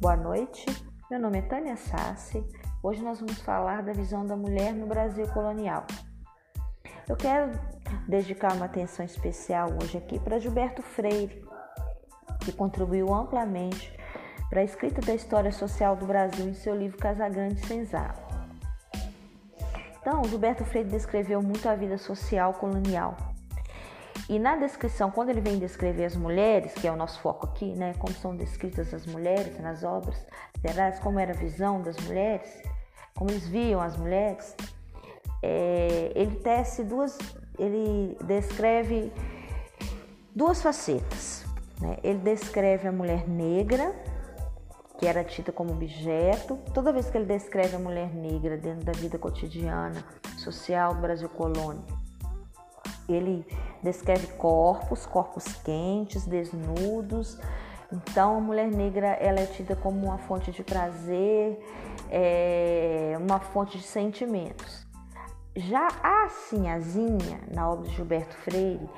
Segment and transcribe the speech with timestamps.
[0.00, 0.64] Boa noite,
[1.10, 2.42] meu nome é Tânia Sassi.
[2.82, 5.86] Hoje nós vamos falar da visão da mulher no Brasil colonial.
[7.06, 7.50] Eu quero
[8.08, 11.44] dedicar uma atenção especial hoje aqui para Gilberto Freire,
[12.40, 13.94] que contribuiu amplamente
[14.48, 18.26] para a escrita da história social do Brasil em seu livro Casagrande Senzala.
[20.00, 23.29] Então, Gilberto Freire descreveu muito a vida social colonial
[24.30, 27.74] e na descrição, quando ele vem descrever as mulheres, que é o nosso foco aqui,
[27.74, 32.62] né, como são descritas as mulheres nas obras literárias, como era a visão das mulheres,
[33.16, 34.54] como eles viam as mulheres,
[35.42, 37.18] é, ele tece duas,
[37.58, 39.12] ele descreve
[40.32, 41.44] duas facetas.
[41.80, 41.96] Né?
[42.04, 43.92] Ele descreve a mulher negra,
[44.96, 46.56] que era tida como objeto.
[46.72, 50.04] Toda vez que ele descreve a mulher negra dentro da vida cotidiana,
[50.38, 51.82] social do Brasil colônia,
[53.12, 53.46] ele
[53.82, 57.38] descreve corpos, corpos quentes, desnudos.
[57.92, 61.58] Então, a mulher negra ela é tida como uma fonte de prazer,
[62.10, 64.86] é, uma fonte de sentimentos.
[65.56, 68.88] Já a Sinhazinha, na obra de Gilberto Freire,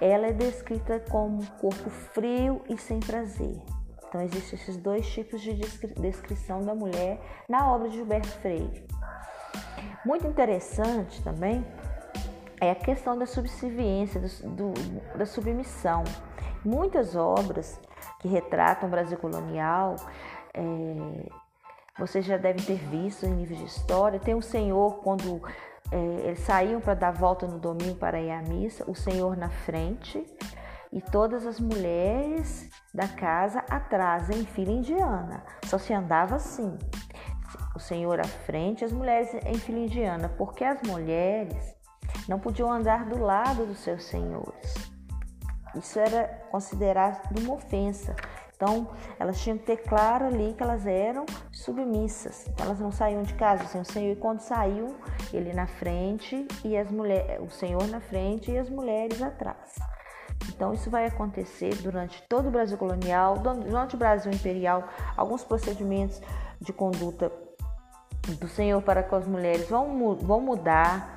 [0.00, 3.62] ela é descrita como um corpo frio e sem prazer.
[4.08, 8.84] Então, existem esses dois tipos de descrição da mulher na obra de Gilberto Freire.
[10.04, 11.64] Muito interessante também
[12.60, 16.04] é a questão da subserviência, do, do, da submissão.
[16.64, 17.80] Muitas obras
[18.20, 19.96] que retratam o Brasil colonial,
[20.52, 21.28] é,
[21.98, 24.18] vocês já devem ter visto em livros de história.
[24.18, 25.42] Tem o Senhor, quando
[25.90, 29.48] é, eles saíam para dar volta no domingo para ir à missa, o Senhor na
[29.48, 30.24] frente
[30.92, 35.44] e todas as mulheres da casa atrás, em fila indiana.
[35.64, 36.76] Só se andava assim.
[37.74, 41.79] O Senhor à frente, as mulheres em fila indiana, porque as mulheres
[42.28, 44.74] não podiam andar do lado dos seus senhores.
[45.74, 48.14] Isso era considerado uma ofensa.
[48.54, 52.46] Então, elas tinham que ter claro ali que elas eram submissas.
[52.60, 54.12] Elas não saíam de casa sem o Senhor.
[54.12, 54.96] E quando saíam,
[55.32, 59.76] ele na frente e as mulheres, o Senhor na frente e as mulheres atrás.
[60.48, 64.84] Então, isso vai acontecer durante todo o Brasil colonial, durante o Brasil imperial.
[65.16, 66.20] Alguns procedimentos
[66.60, 67.32] de conduta
[68.38, 71.16] do Senhor para com as mulheres vão, vão mudar.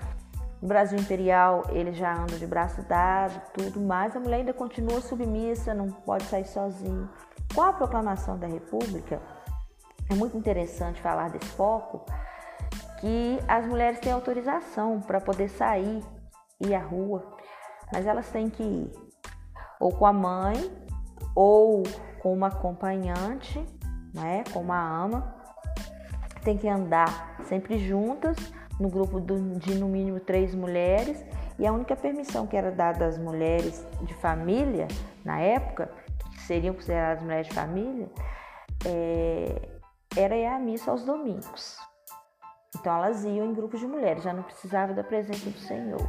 [0.63, 5.01] No Brasil imperial, ele já anda de braço dado, tudo, mas a mulher ainda continua
[5.01, 7.09] submissa, não pode sair sozinho.
[7.53, 9.21] Com a proclamação da República,
[10.09, 12.05] é muito interessante falar desse foco,
[13.01, 16.01] que as mulheres têm autorização para poder sair
[16.61, 17.35] e à rua,
[17.91, 18.91] mas elas têm que ir
[19.81, 20.55] ou com a mãe
[21.35, 21.83] ou
[22.21, 23.59] com uma acompanhante,
[24.13, 25.35] né, com uma ama,
[26.41, 28.37] tem que andar sempre juntas
[28.79, 31.23] no grupo de no mínimo três mulheres
[31.59, 34.87] e a única permissão que era dada às mulheres de família
[35.23, 35.91] na época,
[36.31, 38.09] que seriam consideradas mulheres de família,
[38.85, 39.69] é,
[40.17, 41.77] era ir à missa aos domingos.
[42.75, 46.01] Então elas iam em grupos de mulheres, já não precisava da presença do Senhor,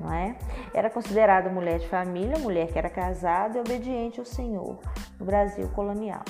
[0.00, 0.36] não é?
[0.72, 4.80] Era considerada mulher de família, mulher que era casada e obediente ao Senhor
[5.18, 6.24] no Brasil colonial.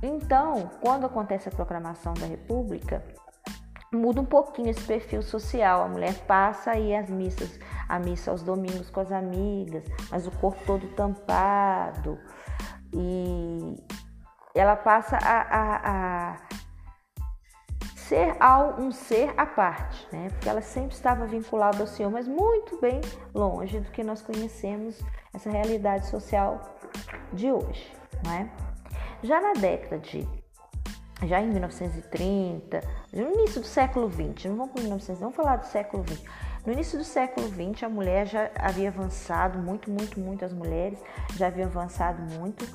[0.00, 3.04] Então, quando acontece a proclamação da República,
[3.92, 5.82] muda um pouquinho esse perfil social.
[5.82, 7.58] A mulher passa aí as missas,
[7.88, 12.18] a missa aos domingos com as amigas, mas o corpo todo tampado.
[12.94, 13.76] E
[14.54, 16.36] ela passa a, a, a
[17.96, 20.28] ser ao um ser à parte, né?
[20.30, 23.00] Porque ela sempre estava vinculada ao Senhor, mas muito bem
[23.34, 25.00] longe do que nós conhecemos
[25.32, 26.60] essa realidade social
[27.32, 27.90] de hoje,
[28.24, 28.50] não é?
[29.22, 30.28] Já na década de
[31.26, 35.66] já em 1930, no início do século 20, não vamos para 1900, vamos falar do
[35.66, 36.24] século 20.
[36.66, 40.98] No início do século 20, a mulher já havia avançado muito, muito, muito, as mulheres
[41.36, 42.66] já haviam avançado muito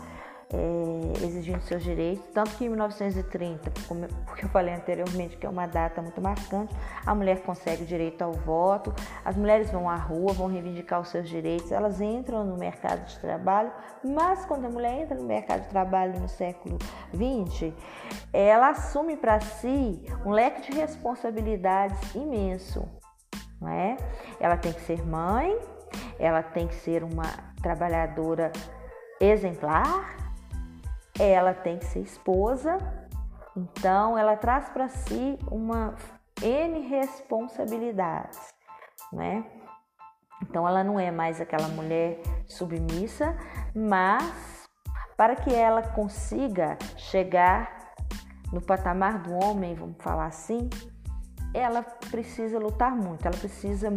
[0.50, 5.50] é, exigindo seus direitos, tanto que em 1930, como, porque eu falei anteriormente que é
[5.50, 6.74] uma data muito marcante,
[7.06, 8.94] a mulher consegue o direito ao voto,
[9.26, 13.20] as mulheres vão à rua, vão reivindicar os seus direitos, elas entram no mercado de
[13.20, 13.72] trabalho,
[14.04, 16.78] mas quando a mulher entra no mercado de trabalho no século
[17.14, 17.74] 20,
[18.32, 22.88] ela assume para si um leque de responsabilidades imenso,
[23.60, 23.98] não é?
[24.40, 25.58] Ela tem que ser mãe,
[26.18, 27.26] ela tem que ser uma
[27.62, 28.52] trabalhadora
[29.20, 30.27] exemplar,
[31.20, 32.78] ela tem que ser esposa,
[33.56, 35.96] então ela traz para si uma
[36.42, 38.54] N responsabilidades,
[39.12, 39.46] né?
[40.44, 43.36] Então ela não é mais aquela mulher submissa,
[43.76, 44.68] mas
[45.16, 47.94] para que ela consiga chegar
[48.54, 50.70] no patamar do homem, vamos falar assim,
[51.54, 51.82] ela
[52.12, 53.90] precisa lutar muito, ela precisa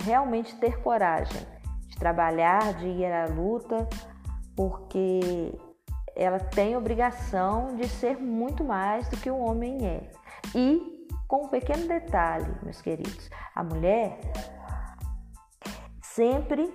[0.00, 1.44] realmente ter coragem
[1.88, 3.88] de trabalhar, de ir à luta,
[4.56, 5.52] porque
[6.16, 10.10] ela tem obrigação de ser muito mais do que o homem é.
[10.54, 14.18] E com um pequeno detalhe, meus queridos, a mulher
[16.02, 16.72] sempre,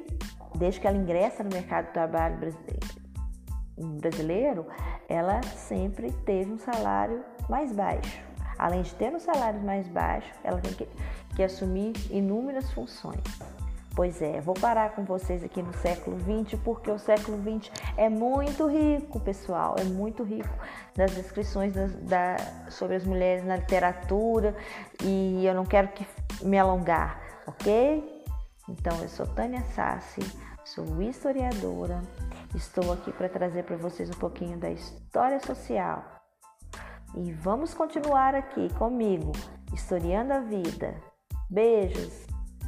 [0.56, 2.38] desde que ela ingressa no mercado de trabalho
[3.78, 4.68] brasileiro,
[5.08, 8.22] ela sempre teve um salário mais baixo.
[8.58, 10.88] Além de ter um salário mais baixo, ela tem que,
[11.36, 13.24] que assumir inúmeras funções.
[14.00, 18.08] Pois é, vou parar com vocês aqui no século XX, porque o século XX é
[18.08, 20.48] muito rico, pessoal, é muito rico
[20.96, 22.38] das descrições da,
[22.70, 24.56] sobre as mulheres na literatura
[25.04, 26.08] e eu não quero que
[26.42, 28.24] me alongar, ok?
[28.70, 30.22] Então, eu sou Tânia Sassi,
[30.64, 32.02] sou historiadora,
[32.56, 36.06] estou aqui para trazer para vocês um pouquinho da história social.
[37.16, 39.34] E vamos continuar aqui comigo,
[39.74, 40.96] historiando a vida.
[41.50, 42.29] Beijos!